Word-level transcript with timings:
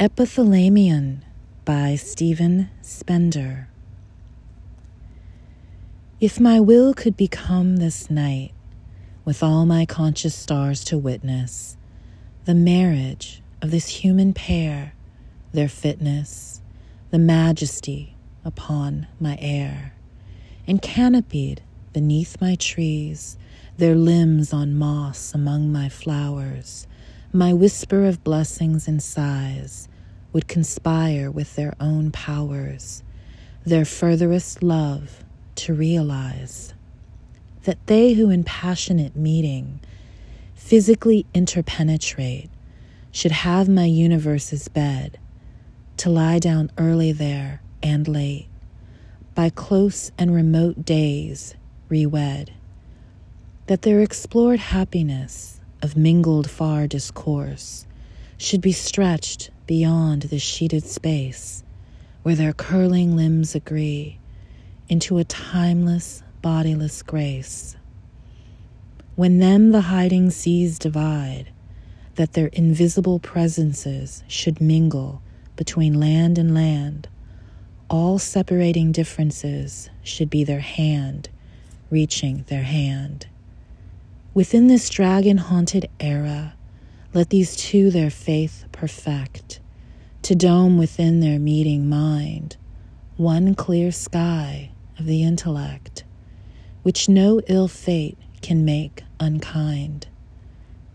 Epithalamion 0.00 1.22
by 1.64 1.96
Stephen 1.96 2.70
Spender. 2.82 3.66
If 6.20 6.38
my 6.38 6.60
will 6.60 6.94
could 6.94 7.16
become 7.16 7.78
this 7.78 8.08
night, 8.08 8.52
with 9.24 9.42
all 9.42 9.66
my 9.66 9.84
conscious 9.84 10.36
stars 10.36 10.84
to 10.84 10.96
witness, 10.96 11.76
the 12.44 12.54
marriage 12.54 13.42
of 13.60 13.72
this 13.72 13.88
human 13.88 14.32
pair, 14.32 14.92
their 15.52 15.68
fitness, 15.68 16.60
the 17.10 17.18
majesty 17.18 18.14
upon 18.44 19.08
my 19.18 19.36
air, 19.40 19.94
and 20.64 20.80
canopied 20.80 21.60
beneath 21.92 22.40
my 22.40 22.54
trees, 22.54 23.36
their 23.78 23.96
limbs 23.96 24.52
on 24.52 24.76
moss 24.76 25.34
among 25.34 25.72
my 25.72 25.88
flowers, 25.88 26.86
my 27.32 27.52
whisper 27.52 28.06
of 28.06 28.24
blessings 28.24 28.88
and 28.88 29.02
sighs 29.02 29.86
would 30.32 30.48
conspire 30.48 31.30
with 31.30 31.56
their 31.56 31.74
own 31.78 32.10
powers, 32.10 33.02
their 33.66 33.84
furthest 33.84 34.62
love 34.62 35.22
to 35.54 35.74
realize. 35.74 36.72
That 37.64 37.86
they 37.86 38.14
who 38.14 38.30
in 38.30 38.44
passionate 38.44 39.14
meeting 39.14 39.80
physically 40.54 41.26
interpenetrate 41.34 42.48
should 43.10 43.32
have 43.32 43.68
my 43.68 43.84
universe's 43.84 44.68
bed, 44.68 45.18
to 45.98 46.08
lie 46.08 46.38
down 46.38 46.70
early 46.78 47.12
there 47.12 47.60
and 47.82 48.08
late, 48.08 48.48
by 49.34 49.50
close 49.50 50.10
and 50.16 50.34
remote 50.34 50.84
days 50.84 51.54
rewed. 51.90 52.52
That 53.66 53.82
their 53.82 54.00
explored 54.00 54.60
happiness 54.60 55.57
of 55.82 55.96
mingled 55.96 56.50
far 56.50 56.86
discourse 56.86 57.86
should 58.36 58.60
be 58.60 58.72
stretched 58.72 59.50
beyond 59.66 60.22
the 60.22 60.38
sheeted 60.38 60.84
space 60.84 61.62
where 62.22 62.34
their 62.34 62.52
curling 62.52 63.16
limbs 63.16 63.54
agree 63.54 64.18
into 64.88 65.18
a 65.18 65.24
timeless, 65.24 66.22
bodiless 66.42 67.02
grace. 67.02 67.76
When 69.16 69.38
them 69.38 69.72
the 69.72 69.82
hiding 69.82 70.30
seas 70.30 70.78
divide, 70.78 71.50
that 72.14 72.32
their 72.32 72.48
invisible 72.48 73.18
presences 73.18 74.24
should 74.28 74.60
mingle 74.60 75.22
between 75.56 76.00
land 76.00 76.38
and 76.38 76.54
land, 76.54 77.08
all 77.88 78.18
separating 78.18 78.92
differences 78.92 79.90
should 80.02 80.30
be 80.30 80.44
their 80.44 80.60
hand 80.60 81.28
reaching 81.90 82.44
their 82.48 82.62
hand. 82.62 83.26
Within 84.38 84.68
this 84.68 84.88
dragon 84.88 85.36
haunted 85.36 85.90
era, 85.98 86.54
let 87.12 87.28
these 87.28 87.56
two 87.56 87.90
their 87.90 88.08
faith 88.08 88.66
perfect, 88.70 89.58
to 90.22 90.36
dome 90.36 90.78
within 90.78 91.18
their 91.18 91.40
meeting 91.40 91.88
mind 91.88 92.56
one 93.16 93.56
clear 93.56 93.90
sky 93.90 94.70
of 94.96 95.06
the 95.06 95.24
intellect, 95.24 96.04
which 96.84 97.08
no 97.08 97.40
ill 97.48 97.66
fate 97.66 98.16
can 98.40 98.64
make 98.64 99.02
unkind. 99.18 100.06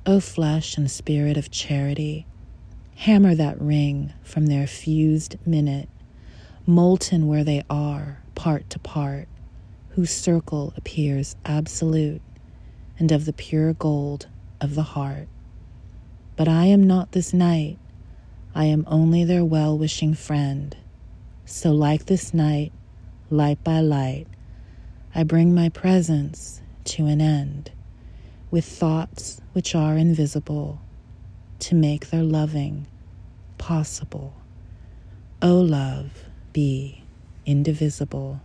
O 0.05 0.21
flesh 0.21 0.77
and 0.77 0.89
spirit 0.89 1.35
of 1.35 1.51
charity, 1.51 2.25
hammer 2.95 3.35
that 3.35 3.59
ring 3.59 4.13
from 4.23 4.45
their 4.45 4.67
fused 4.67 5.35
minute, 5.45 5.89
molten 6.65 7.27
where 7.27 7.43
they 7.43 7.61
are, 7.69 8.21
part 8.35 8.69
to 8.69 8.79
part, 8.79 9.27
whose 9.89 10.11
circle 10.11 10.73
appears 10.77 11.35
absolute 11.43 12.21
and 12.99 13.11
of 13.11 13.25
the 13.25 13.33
pure 13.33 13.73
gold 13.73 14.27
of 14.61 14.75
the 14.75 14.83
heart. 14.83 15.27
But 16.35 16.47
I 16.47 16.65
am 16.65 16.83
not 16.83 17.11
this 17.11 17.33
night, 17.33 17.77
I 18.55 18.65
am 18.65 18.83
only 18.87 19.23
their 19.23 19.45
well 19.45 19.77
wishing 19.77 20.13
friend. 20.13 20.75
So, 21.45 21.71
like 21.71 22.05
this 22.05 22.33
night, 22.33 22.71
light 23.29 23.63
by 23.63 23.79
light, 23.79 24.27
I 25.13 25.23
bring 25.23 25.53
my 25.53 25.69
presence 25.69 26.61
to 26.85 27.05
an 27.07 27.21
end 27.21 27.71
with 28.51 28.65
thoughts 28.65 29.41
which 29.53 29.73
are 29.75 29.97
invisible 29.97 30.79
to 31.59 31.75
make 31.75 32.09
their 32.09 32.23
loving 32.23 32.87
possible. 33.57 34.33
O 35.41 35.59
love, 35.59 36.25
be 36.51 37.03
indivisible. 37.45 38.41